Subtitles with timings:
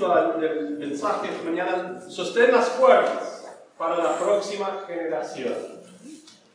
[0.00, 3.44] título del mensaje esta mañana, Sostén las cuerdas
[3.76, 5.54] para la próxima generación.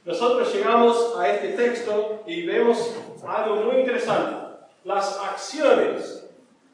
[0.03, 2.95] Nosotros llegamos a este texto y vemos
[3.27, 4.35] algo muy interesante.
[4.83, 6.27] Las acciones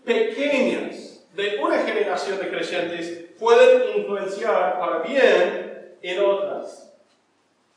[0.06, 6.94] pequeñas de una generación de creyentes pueden influenciar para bien en otras.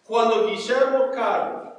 [0.06, 1.74] Cuando Guillermo Carlos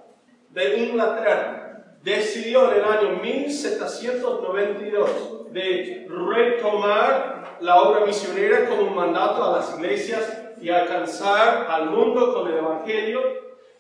[0.49, 1.64] de Inglaterra
[2.05, 9.75] decidió en el año 1792 de retomar la obra misionera como un mandato a las
[9.75, 13.21] iglesias y alcanzar al mundo con el Evangelio,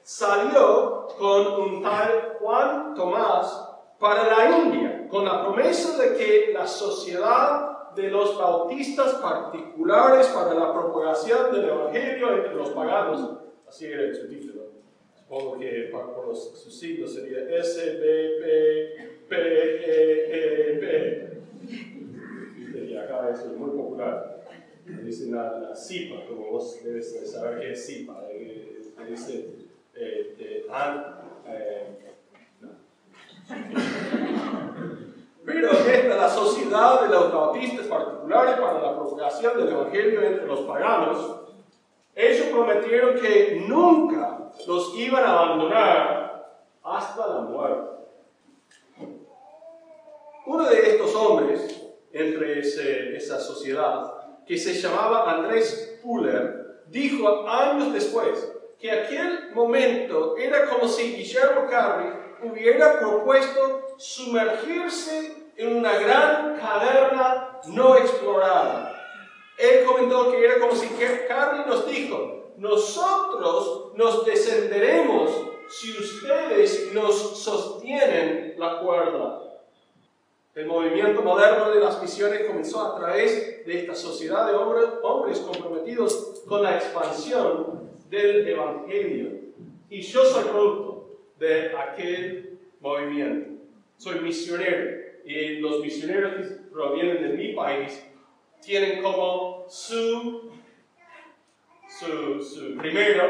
[0.01, 6.65] salió con un tal Juan Tomás para la India, con la promesa de que la
[6.65, 13.37] sociedad de los bautistas particulares para la propagación del Evangelio entre los paganos,
[13.67, 14.64] así era su título,
[15.27, 21.35] supongo que por los, sus siglos sería S, B, P, P, E, E, P.
[22.87, 24.45] Y acá eso es muy popular.
[24.85, 28.27] Dicen la, la CIPA, como vos debes saber qué es CIPA.
[28.31, 29.49] Eh, dice
[29.95, 31.15] eh, an,
[31.47, 32.13] eh,
[32.61, 32.69] no.
[35.43, 40.45] Pero esta es la sociedad de los bautistas particulares para la propagación del Evangelio entre
[40.45, 41.44] los paganos.
[42.15, 47.89] Ellos prometieron que nunca los iban a abandonar hasta la muerte.
[50.45, 51.81] Uno de estos hombres,
[52.13, 54.13] entre esa sociedad,
[54.45, 61.67] que se llamaba Andrés Puller, dijo años después que aquel momento era como si Guillermo
[61.69, 62.09] Carri
[62.43, 68.94] hubiera propuesto sumergirse en una gran caverna no explorada.
[69.57, 70.87] Él comentó que era como si
[71.27, 75.31] Carri nos dijo, nosotros nos descenderemos
[75.67, 79.41] si ustedes nos sostienen la cuerda.
[80.53, 85.39] El movimiento moderno de las misiones comenzó a través de esta sociedad de hombres, hombres
[85.39, 89.31] comprometidos con la expansión del Evangelio.
[89.89, 93.49] Y yo soy producto de aquel movimiento.
[93.97, 95.03] Soy misionero.
[95.25, 98.05] Y los misioneros que provienen de mi país
[98.65, 100.51] tienen como su,
[101.87, 103.23] su, su primero,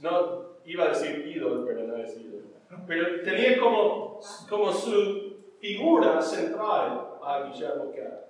[0.00, 2.44] no iba a decir ídolo, pero no es ídolo,
[2.86, 8.26] pero tenía como, como su figura central a Guillermo Carr,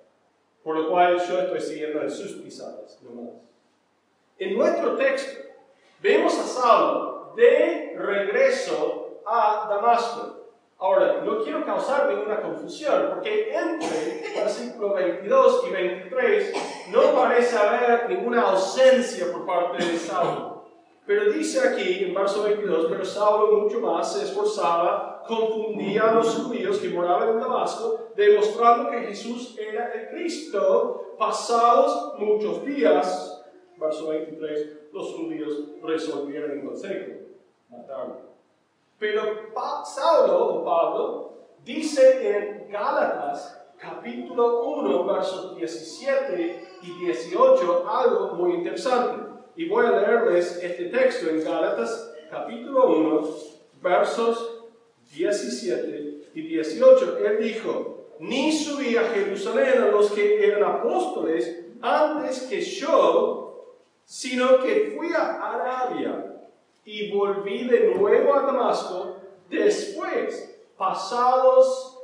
[0.62, 3.34] por lo cual yo estoy siguiendo en sus pisadas nomás.
[4.38, 5.48] En nuestro texto
[6.00, 10.39] vemos a Saulo de regreso a Damasco.
[10.80, 16.52] Ahora, no quiero causar ninguna confusión, porque entre versículos 22 y 23
[16.90, 20.64] no parece haber ninguna ausencia por parte de Saulo.
[21.04, 26.34] Pero dice aquí en verso 22, pero Saulo mucho más se esforzaba, confundía a los
[26.36, 31.14] judíos que moraban en Damasco, demostrando que Jesús era el Cristo.
[31.18, 33.44] Pasados muchos días,
[33.76, 37.12] verso 23, los judíos resolvieron en consejo
[37.68, 38.29] matarlo.
[39.00, 39.50] Pero
[39.82, 41.32] Saulo o Pablo
[41.64, 49.24] dice en Gálatas capítulo 1, versos 17 y 18 algo muy interesante.
[49.56, 53.28] Y voy a leerles este texto en Gálatas capítulo 1,
[53.82, 54.64] versos
[55.14, 57.18] 17 y 18.
[57.24, 64.58] Él dijo, ni subí a Jerusalén a los que eran apóstoles antes que yo, sino
[64.58, 66.29] que fui a Arabia
[66.90, 69.16] y volví de nuevo a Damasco
[69.48, 71.96] después, pasados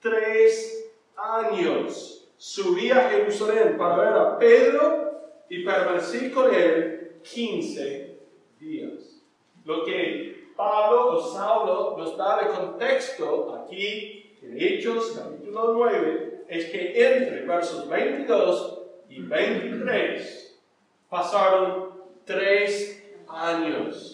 [0.00, 2.28] tres años.
[2.36, 8.18] Subí a Jerusalén para ver a Pedro y permanecí con él 15
[8.58, 9.22] días.
[9.64, 16.64] Lo que Pablo o Saulo nos da de contexto aquí en Hechos capítulo 9 es
[16.70, 18.80] que entre versos 22
[19.10, 20.60] y 23
[21.08, 21.90] pasaron
[22.24, 24.13] tres años.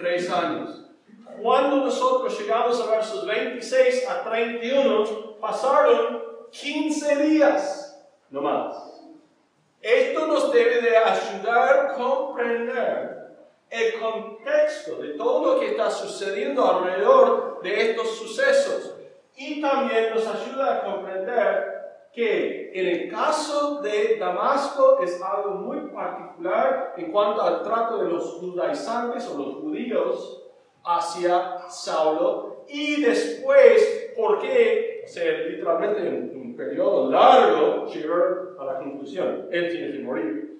[0.00, 0.82] Tres años.
[1.42, 8.76] Cuando nosotros llegamos a versos 26 a 31, pasaron 15 días, no más.
[9.82, 13.20] Esto nos debe de ayudar a comprender
[13.68, 18.94] el contexto de todo lo que está sucediendo alrededor de estos sucesos.
[19.36, 21.69] Y también nos ayuda a comprender
[22.12, 28.10] que en el caso de Damasco es algo muy particular en cuanto al trato de
[28.10, 30.42] los judaizantes o los judíos
[30.84, 38.14] hacia Saulo y después, porque, o sea, literalmente en un periodo largo, llegó
[38.58, 40.50] a la conclusión, él tiene que morir.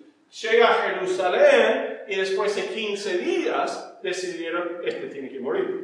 [0.43, 5.80] Llega a Jerusalén y después de 15 días decidieron, este tiene que morir.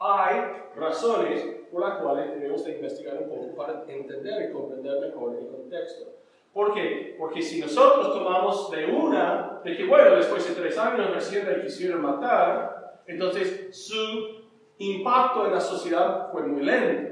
[0.00, 5.36] Hay razones por las cuales debemos de investigar un poco para entender y comprender mejor
[5.36, 6.14] el contexto.
[6.52, 7.14] ¿Por qué?
[7.18, 11.62] Porque si nosotros tomamos de una, de que bueno, después de tres años recién le
[11.62, 14.40] quisieron matar, entonces su
[14.78, 17.10] impacto en la sociedad fue muy lento.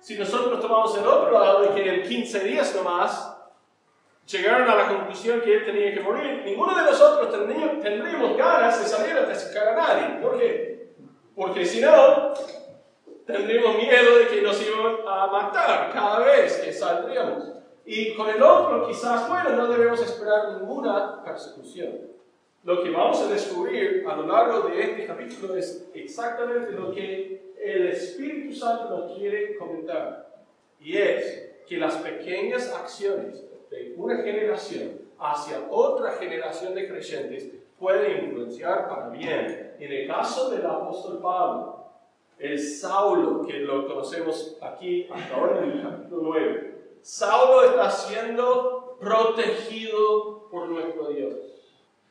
[0.00, 3.38] Si nosotros tomamos el otro lado, de que en 15 días nomás
[4.26, 8.88] llegaron a la conclusión que él tenía que morir, ninguno de nosotros tendríamos, ganas de
[8.88, 10.20] salir a testificar a nadie.
[10.20, 10.71] ¿Por qué?
[11.42, 12.32] Porque si no,
[13.26, 17.50] tendríamos miedo de que nos iban a matar cada vez que saldríamos.
[17.84, 22.12] Y con el otro, quizás, bueno, no debemos esperar ninguna persecución.
[22.62, 27.54] Lo que vamos a descubrir a lo largo de este capítulo es exactamente lo que
[27.60, 30.46] el Espíritu Santo nos quiere comentar.
[30.80, 37.48] Y es que las pequeñas acciones de una generación hacia otra generación de creyentes
[37.82, 39.74] pueden influenciar para bien.
[39.80, 41.84] En el caso del apóstol Pablo,
[42.38, 48.96] el Saulo, que lo conocemos aquí hasta ahora en el capítulo 9, Saulo está siendo
[49.00, 51.34] protegido por nuestro Dios.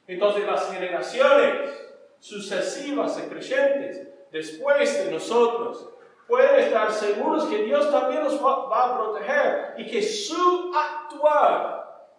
[0.08, 1.72] Entonces las generaciones
[2.20, 5.88] sucesivas de creyentes después de nosotros
[6.28, 12.10] pueden estar seguros que Dios también nos va, a proteger y que su actuar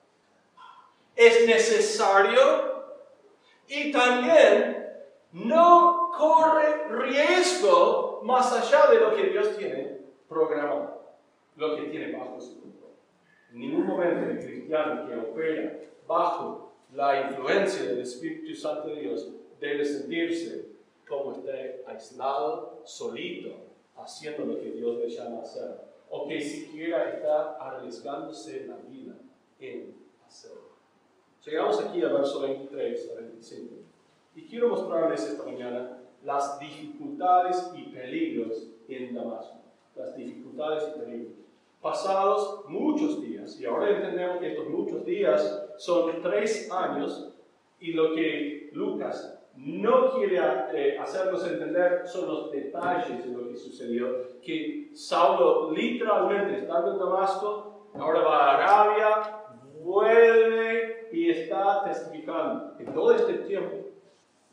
[1.14, 2.71] es necesario
[3.68, 4.88] y también
[5.32, 9.98] no corre riesgo más allá de lo que Dios tiene
[10.28, 11.02] programado,
[11.56, 12.90] lo que tiene bajo su control.
[13.52, 19.28] En ningún momento el cristiano que opera bajo la influencia del Espíritu Santo de Dios
[19.60, 20.66] debe sentirse
[21.08, 23.50] como esté aislado, solito,
[23.96, 25.80] haciendo lo que Dios le llama a hacer,
[26.10, 29.14] o que siquiera está arriesgándose la vida
[29.60, 29.94] en
[30.26, 30.61] hacerlo.
[31.44, 33.74] Llegamos aquí al verso 23 a 25
[34.36, 39.56] y quiero mostrarles esta mañana las dificultades y peligros en Damasco.
[39.96, 41.32] Las dificultades y peligros.
[41.80, 47.34] Pasados muchos días, y ahora entendemos que estos muchos días son tres años,
[47.80, 50.38] y lo que Lucas no quiere
[50.72, 56.98] eh, hacernos entender son los detalles de lo que sucedió, que Saulo literalmente estando en
[57.00, 59.42] Damasco, ahora va a Arabia,
[59.82, 60.81] vuelve
[61.12, 63.76] y está testificando en todo este tiempo.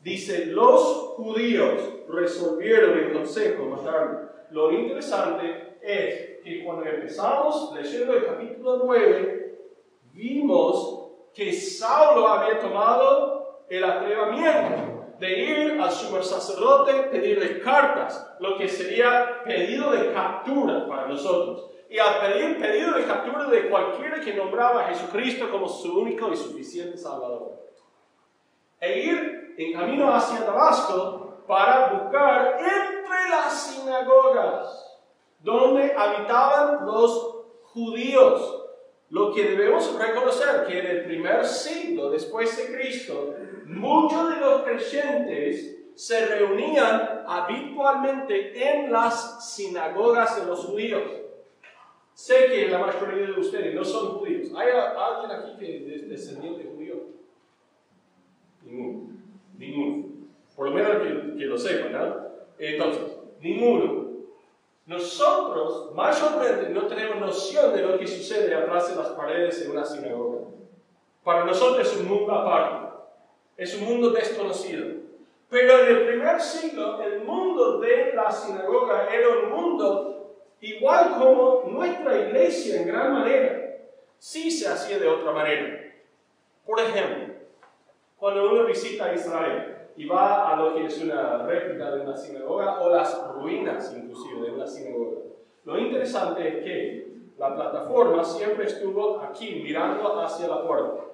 [0.02, 0.80] Dice, los
[1.16, 4.30] judíos resolvieron en consejo matarlo.
[4.50, 9.58] Lo interesante es que cuando empezamos leyendo el capítulo 9,
[10.12, 18.56] vimos que Saulo había tomado el atrevimiento de ir al sumo sacerdote, pedirle cartas, lo
[18.56, 21.69] que sería pedido de captura para nosotros.
[21.90, 26.32] Y al pedir pedido de captura de cualquiera que nombraba a Jesucristo como su único
[26.32, 27.60] y suficiente Salvador.
[28.80, 34.98] E ir en camino hacia Damasco para buscar entre las sinagogas
[35.40, 38.56] donde habitaban los judíos.
[39.08, 43.34] Lo que debemos reconocer que en el primer siglo después de Cristo,
[43.66, 51.02] muchos de los creyentes se reunían habitualmente en las sinagogas de los judíos.
[52.20, 54.48] Sé que la mayoría de ustedes no son judíos.
[54.54, 56.96] ¿Hay alguien aquí que es descendiente judío?
[58.62, 59.08] Ninguno.
[59.56, 60.04] Ninguno.
[60.54, 62.16] Por lo menos que, que lo sepan, ¿no?
[62.58, 64.08] Entonces, ninguno.
[64.84, 69.86] Nosotros mayormente no tenemos noción de lo que sucede atrás de las paredes de una
[69.86, 70.40] sinagoga.
[71.24, 72.98] Para nosotros es un mundo aparte.
[73.56, 74.88] Es un mundo desconocido.
[75.48, 80.19] Pero en el primer siglo, el mundo de la sinagoga era un mundo
[80.60, 83.78] igual como nuestra iglesia en gran manera.
[84.18, 85.94] Sí se hacía de otra manera.
[86.66, 87.34] Por ejemplo,
[88.16, 92.80] cuando uno visita Israel y va a lo que es una réplica de una sinagoga
[92.80, 95.18] o las ruinas inclusive de una sinagoga,
[95.64, 101.04] lo interesante es que la plataforma siempre estuvo aquí mirando hacia la puerta.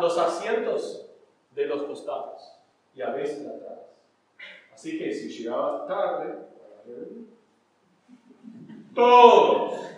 [0.00, 1.06] los asientos
[1.50, 2.54] de los costados
[2.94, 3.80] y a veces atrás.
[4.72, 6.34] Así que si llegabas tarde,
[8.94, 9.90] todos,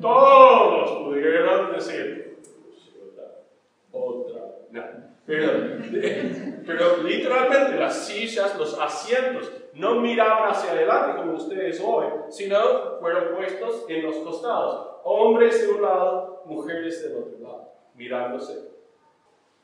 [0.00, 2.38] todos pudieron decir,
[3.92, 4.58] otra,
[5.26, 5.50] Pero,
[6.66, 13.34] pero literalmente las sillas, los asientos, no miraban hacia adelante como ustedes hoy, sino fueron
[13.34, 15.00] puestos en los costados.
[15.04, 18.70] Hombres de un lado, mujeres del otro lado, mirándose,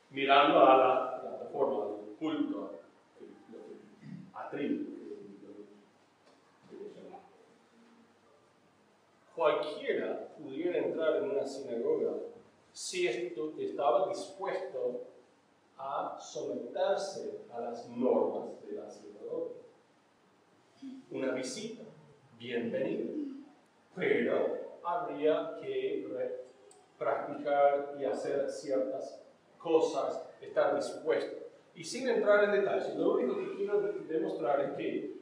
[0.09, 2.71] mirando a la forma de culto
[4.33, 4.82] atributo.
[9.43, 12.13] Cualquiera pudiera entrar en una sinagoga
[12.71, 15.01] si esto estaba dispuesto
[15.77, 19.51] a someterse a las normas de la sinagoga.
[21.11, 21.83] una visita,
[22.39, 23.11] bienvenido.
[23.93, 26.07] Pero habría que
[26.97, 29.25] practicar y hacer ciertas
[29.57, 31.47] cosas, estar dispuesto.
[31.75, 35.12] Y sin entrar en detalles, lo único que quiero demostrar es que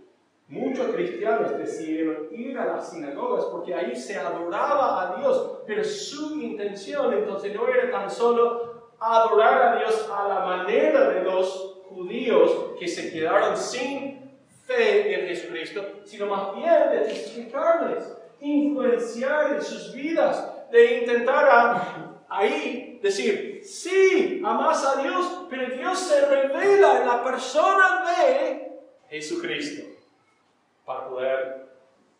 [0.51, 6.39] muchos cristianos decidieron ir a las sinagogas porque ahí se adoraba a Dios, pero su
[6.41, 12.71] intención entonces no era tan solo adorar a Dios a la manera de los judíos
[12.77, 14.29] que se quedaron sin
[14.65, 22.99] fe en Jesucristo, sino más bien de testificarles, influenciar en sus vidas, de intentar ahí
[23.01, 28.79] decir, sí, amas a Dios, pero Dios se revela en la persona de
[29.09, 29.90] Jesucristo
[30.91, 31.67] para poder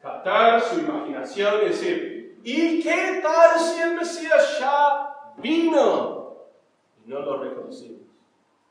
[0.02, 6.38] captar su imaginación y decir, ¿y qué tal si el Mesías ya vino?
[7.06, 8.02] Y no lo reconocimos.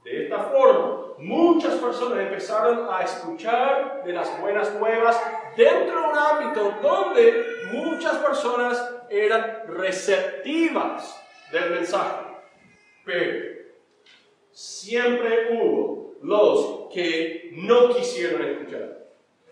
[0.04, 5.20] De esta forma, muchas personas empezaron a escuchar de las buenas nuevas
[5.56, 12.26] dentro de un ámbito donde muchas personas eran receptivas del mensaje.
[13.04, 13.60] Pero
[14.50, 18.99] siempre hubo los que no quisieron escuchar,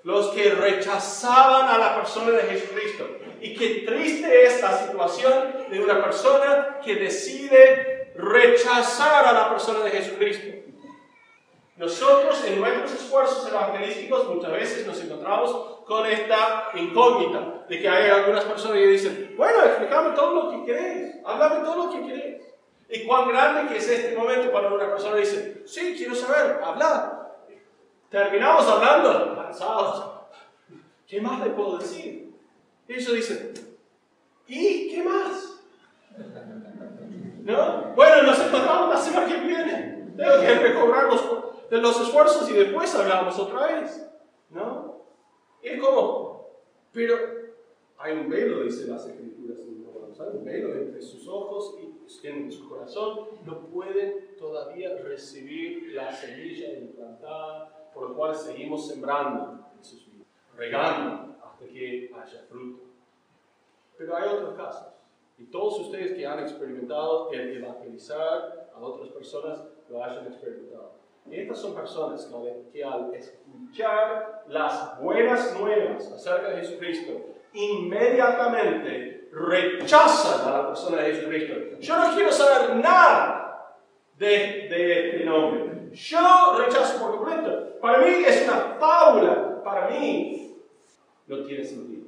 [0.08, 3.06] los que rechazaban a la persona de Jesucristo.
[3.42, 9.80] Y qué triste es la situación de una persona que decide rechazar a la persona
[9.80, 10.46] de Jesucristo.
[11.76, 18.08] Nosotros en nuestros esfuerzos evangelísticos muchas veces nos encontramos con esta incógnita de que hay
[18.08, 22.42] algunas personas que dicen, bueno, explícame todo lo que querés, háblame todo lo que querés.
[22.88, 27.17] Y cuán grande que es este momento cuando una persona dice, sí, quiero saber, hablar.
[28.10, 30.12] Terminamos hablando, cansados.
[31.06, 32.34] ¿Qué más le puedo decir?
[32.86, 33.52] Y ellos dicen,
[34.46, 35.62] ¿y qué más?
[37.42, 37.92] ¿No?
[37.94, 40.12] Bueno, nos encontramos la semana que viene.
[40.16, 44.10] Tengo que recobrar los, de los esfuerzos y después hablamos otra vez.
[44.50, 45.02] ¿No?
[45.62, 46.50] Es como,
[46.92, 47.16] pero
[47.98, 52.68] hay un velo, dice las escrituras, hay un velo entre sus ojos y en su
[52.68, 60.06] corazón, no pueden todavía recibir la semilla implantada por la cual seguimos sembrando en sus
[60.06, 62.84] vidas, regando hasta que haya fruto.
[63.96, 64.86] Pero hay otros casos,
[65.36, 70.92] y todos ustedes que han experimentado el evangelizar a otras personas lo hayan experimentado.
[71.26, 72.30] Y estas son personas
[72.72, 77.12] que al escuchar las buenas nuevas acerca de Jesucristo,
[77.52, 81.78] inmediatamente rechazan a la persona de Jesucristo.
[81.80, 83.76] Yo no quiero saber nada
[84.16, 85.67] de, de este nombre.
[85.98, 87.80] Yo rechazo por completo.
[87.80, 89.62] Para mí es una fábula.
[89.64, 90.56] Para mí
[91.26, 92.06] no tiene sentido.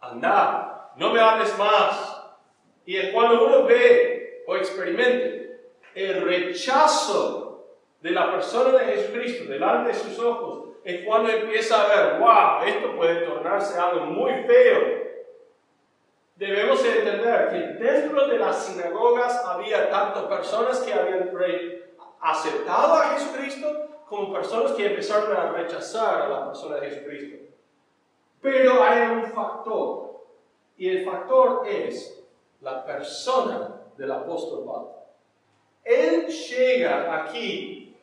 [0.00, 2.22] Anda, no me hables más.
[2.86, 7.66] Y es cuando uno ve o experimente el rechazo
[8.00, 12.62] de la persona de Jesucristo delante de sus ojos, es cuando empieza a ver, wow,
[12.66, 15.04] esto puede tornarse algo muy feo.
[16.36, 21.30] Debemos entender que dentro de las sinagogas había tanto personas que habían
[22.20, 27.36] aceptado a Jesucristo como personas que empezaron a rechazar a la persona de Jesucristo.
[28.40, 30.24] Pero hay un factor,
[30.76, 32.22] y el factor es
[32.60, 34.94] la persona del apóstol Pablo.
[35.82, 37.96] Él llega aquí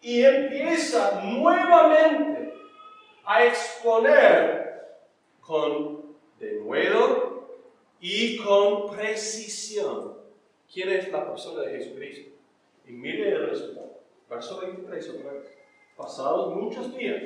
[0.00, 2.54] y empieza nuevamente
[3.24, 5.00] a exponer
[5.40, 7.48] con denuedo
[8.00, 10.16] y con precisión
[10.72, 12.35] quién es la persona de Jesucristo.
[12.86, 14.00] Y mire el resultado.
[14.28, 15.56] Verso 23 otra vez.
[15.96, 17.22] Pasados muchos días,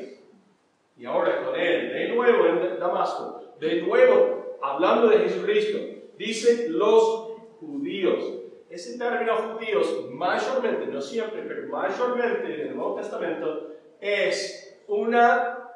[0.96, 5.78] y ahora con él, de nuevo en Damasco, de nuevo hablando de Jesucristo,
[6.16, 8.22] dice los judíos,
[8.68, 15.70] ese término judíos, mayormente, no siempre, pero mayormente en el Nuevo Testamento, es una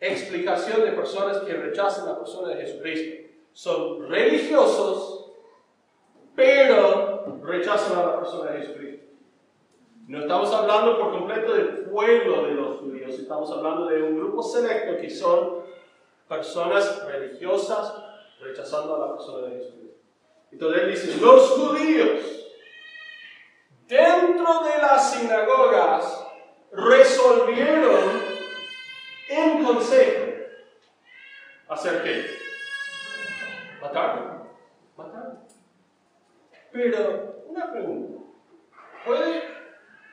[0.00, 3.28] explicación de personas que rechazan la persona de Jesucristo.
[3.52, 5.32] Son religiosos,
[6.34, 8.99] pero rechazan a la persona de Jesucristo.
[10.10, 14.42] No estamos hablando por completo del pueblo de los judíos, estamos hablando de un grupo
[14.42, 15.62] selecto que son
[16.28, 17.94] personas religiosas
[18.40, 20.00] rechazando a la persona de Jesucristo.
[20.50, 22.22] Entonces él dice, los judíos
[23.86, 26.26] dentro de las sinagogas
[26.72, 28.20] resolvieron
[29.28, 30.24] en consejo
[31.68, 32.26] hacer qué?
[33.80, 34.44] Matarlo.
[34.96, 35.38] Matarlo.
[36.72, 38.24] Pero una pregunta.
[39.06, 39.59] ¿Puede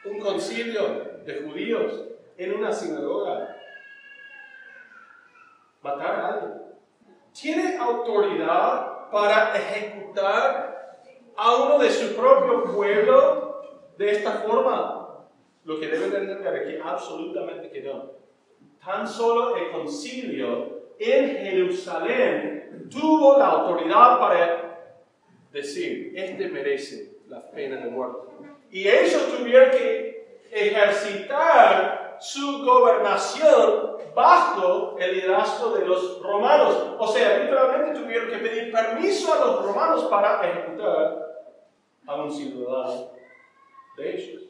[0.09, 2.03] un concilio de judíos
[2.37, 3.55] en una sinagoga
[5.81, 6.61] matar a alguien?
[7.33, 10.97] ¿Tiene autoridad para ejecutar
[11.35, 13.61] a uno de su propio pueblo
[13.97, 15.25] de esta forma?
[15.63, 18.11] Lo que deben entender que absolutamente que no.
[18.83, 24.79] tan solo el concilio en Jerusalén tuvo la autoridad para
[25.51, 28.27] decir, este merece la pena de muerte.
[28.71, 36.95] Y ellos tuvieron que ejercitar su gobernación bajo el liderazgo de los romanos.
[36.97, 41.27] O sea, literalmente tuvieron que pedir permiso a los romanos para ejecutar
[42.07, 43.11] a un ciudadano
[43.97, 44.43] de ellos.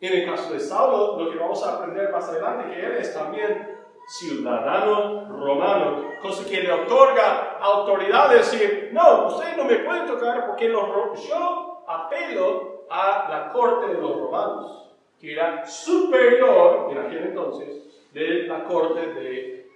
[0.00, 3.14] En el caso de Saulo, lo que vamos a aprender más adelante, que él es
[3.14, 3.74] también
[4.06, 10.46] ciudadano romano, cosa que le otorga autoridad de decir, no, ustedes no me pueden tocar
[10.46, 14.88] porque los, yo apelo a la corte de los romanos,
[15.20, 17.82] que era superior en aquel entonces
[18.12, 19.68] de la corte de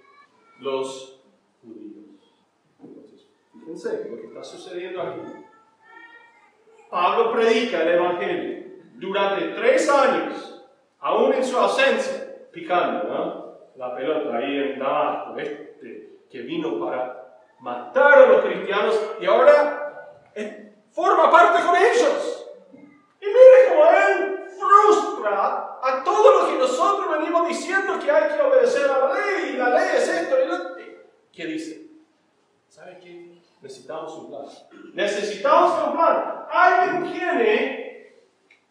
[0.59, 1.19] los
[1.61, 2.33] judíos.
[2.81, 5.19] Entonces, fíjense lo que está sucediendo aquí.
[6.89, 10.65] Pablo predica el Evangelio durante tres años,
[10.99, 13.49] aún en su ausencia, picando ¿no?
[13.75, 20.05] la pelota ahí en Damasco, este que vino para matar a los cristianos y ahora
[20.35, 22.38] eh, forma parte con ellos.
[23.69, 29.13] Él frustra a todo lo que nosotros venimos diciendo que hay que obedecer a la
[29.13, 30.75] ley y la ley es esto y lo
[31.31, 31.87] ¿Qué dice?
[32.67, 33.39] ¿Sabe qué?
[33.61, 34.45] Necesitamos un plan.
[34.93, 36.45] Necesitamos un plan.
[36.49, 38.13] Alguien tiene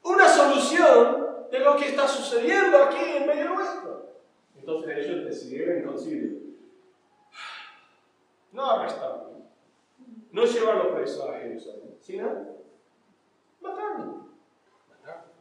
[0.03, 4.13] una solución de lo que está sucediendo aquí en medio nuestro.
[4.57, 6.49] Entonces ellos decidieron en concilio
[8.53, 9.43] no arrestarlo,
[10.33, 12.29] no llevarlo preso a Jerusalén, sino
[13.61, 14.29] matarlo.
[14.89, 15.33] Matarlo.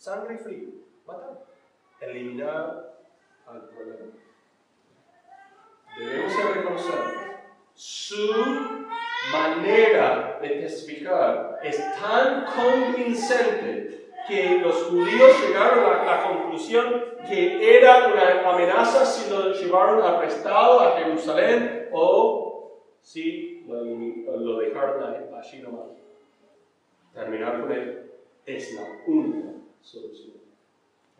[0.00, 0.66] Sangre fría,
[1.06, 1.42] matarlo.
[2.00, 2.94] Eliminar
[3.46, 4.06] al problema.
[5.98, 6.94] Debemos reconocer
[7.74, 8.32] su
[9.30, 18.06] manera de testificar es tan convincente que los judíos llegaron a la conclusión que era
[18.06, 25.02] una amenaza si lo llevaron arrestado a Jerusalén o si lo, dejaron
[25.34, 25.90] allí nomás.
[27.12, 28.10] Terminar con él
[28.46, 30.36] es la única solución.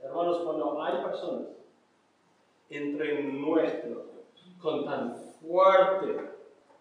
[0.02, 1.48] Hermanos, cuando hay personas
[2.68, 4.10] entre nuestros
[4.60, 6.30] con tan fuerte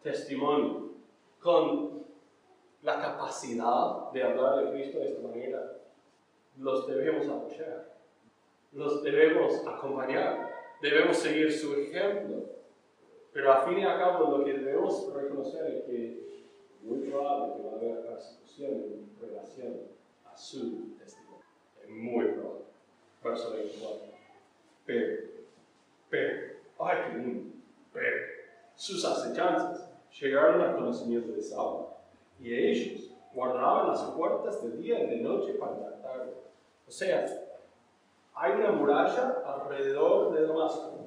[0.04, 0.90] testimonio,
[1.40, 2.04] con
[2.84, 5.78] la capacidad de hablar de Cristo de esta manera,
[6.58, 7.96] los debemos apoyar,
[8.74, 12.44] los debemos acompañar, debemos seguir su ejemplo.
[13.32, 16.30] Pero a fin y a cabo lo que debemos reconocer es que
[16.82, 19.82] muy probable que va a haber persecución en relación
[20.26, 21.19] a su testimonio.
[21.90, 22.66] Muy probable.
[23.24, 24.00] Verso 24.
[24.86, 25.24] Pero,
[26.10, 27.54] pero, ay que lindo,
[27.94, 28.18] pero,
[28.76, 31.90] sus acechanzas llegaron al conocimiento de Saulo,
[32.40, 36.34] y ellos guardaban las puertas de día y de noche para matarlo.
[36.88, 37.26] O sea,
[38.34, 40.98] hay una muralla alrededor de Damasco.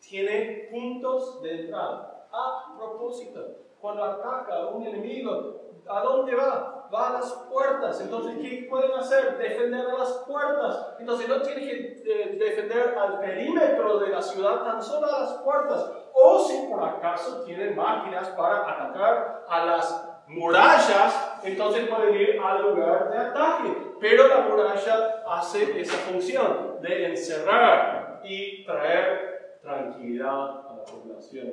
[0.00, 2.28] Tiene puntos de entrada.
[2.32, 6.75] A propósito, cuando ataca un enemigo, ¿a dónde va?
[6.92, 8.00] Va a las puertas.
[8.00, 9.38] Entonces, ¿qué pueden hacer?
[9.38, 10.94] Defender a las puertas.
[10.98, 15.32] Entonces, no tiene que eh, defender al perímetro de la ciudad, tan solo a las
[15.38, 22.40] puertas o si por acaso tienen máquinas para atacar a las murallas, entonces pueden ir
[22.42, 23.76] al lugar de ataque.
[24.00, 31.52] Pero la muralla hace esa función de encerrar y traer tranquilidad a la población.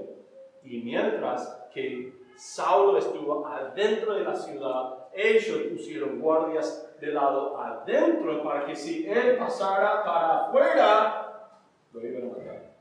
[0.63, 8.43] Y mientras que Saulo estuvo adentro de la ciudad, ellos pusieron guardias de lado adentro
[8.43, 11.59] para que si él pasara para afuera,
[11.91, 12.73] lo iban a matar.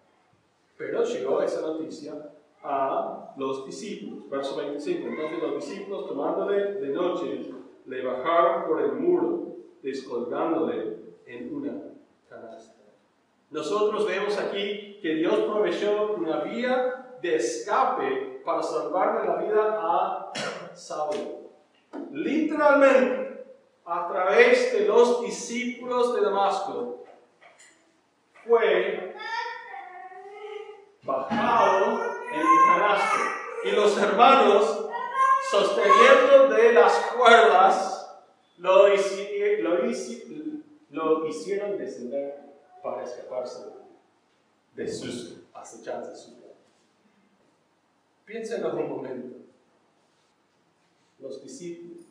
[0.77, 2.15] Pero llegó esa noticia
[2.63, 4.29] a los discípulos.
[4.31, 5.09] Verso 25.
[5.09, 7.51] Entonces los discípulos tomándole de noche,
[7.87, 11.73] le bajaron por el muro, descolgándole en una
[12.29, 12.75] canasta.
[13.51, 20.33] Nosotros vemos aquí que Dios proveyó una vía de escape para salvarle la vida a
[20.75, 21.52] Saulo.
[22.11, 23.45] Literalmente,
[23.85, 27.05] a través de los discípulos de Damasco,
[28.45, 29.15] fue
[31.03, 32.01] bajado
[32.33, 33.33] en un.
[33.65, 34.89] Y los hermanos,
[35.51, 38.23] sosteniendo de las cuerdas,
[38.59, 38.89] lo,
[40.91, 42.43] lo, hicieron descender
[42.83, 43.67] para escaparse
[44.75, 46.33] de sus acechanzas.
[48.25, 49.42] Piénsenlo un momento.
[51.23, 52.02] Los discípulos